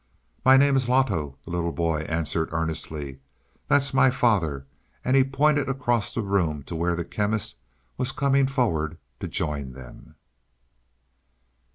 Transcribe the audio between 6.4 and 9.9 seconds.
to where the Chemist was coming forward to join